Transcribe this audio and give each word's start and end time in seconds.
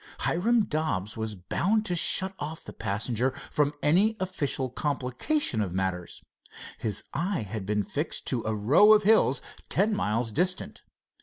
Hiram 0.21 0.65
Dobbs 0.65 1.15
was 1.15 1.35
bound 1.35 1.85
to 1.85 1.95
shut 1.95 2.33
off 2.39 2.63
the 2.63 2.73
passenger 2.73 3.35
from 3.51 3.75
any 3.83 4.15
official 4.19 4.71
complication 4.71 5.61
of 5.61 5.75
matters. 5.75 6.23
His 6.79 7.03
eye 7.13 7.43
had 7.43 7.67
been 7.67 7.83
fixed 7.83 8.25
to 8.25 8.43
a 8.43 8.55
row 8.55 8.93
of 8.93 9.03
hills 9.03 9.43
ten 9.69 9.95
miles 9.95 10.31
distant. 10.31 10.81